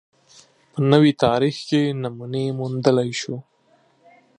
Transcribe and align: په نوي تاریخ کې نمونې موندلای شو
په 0.71 0.79
نوي 0.91 1.11
تاریخ 1.25 1.55
کې 1.69 1.81
نمونې 2.01 2.45
موندلای 2.59 3.11
شو 3.21 3.35